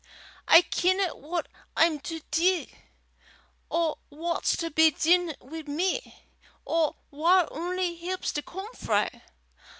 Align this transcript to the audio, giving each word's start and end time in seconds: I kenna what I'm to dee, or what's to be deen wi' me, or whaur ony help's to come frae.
I 0.47 0.63
kenna 0.63 1.15
what 1.15 1.47
I'm 1.77 1.99
to 1.99 2.21
dee, 2.31 2.73
or 3.69 3.99
what's 4.09 4.57
to 4.57 4.71
be 4.71 4.89
deen 4.89 5.35
wi' 5.39 5.61
me, 5.67 6.23
or 6.65 6.95
whaur 7.11 7.47
ony 7.51 7.95
help's 7.97 8.31
to 8.31 8.41
come 8.41 8.73
frae. 8.73 9.21